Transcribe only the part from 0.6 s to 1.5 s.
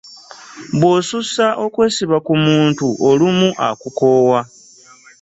bw'osussa